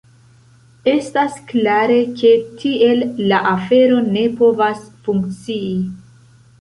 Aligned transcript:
Estas 0.93 1.35
klare, 1.51 1.97
ke 2.21 2.31
tiel 2.63 3.05
la 3.33 3.43
afero 3.53 4.01
ne 4.17 4.25
povas 4.41 4.81
funkcii. 5.09 5.73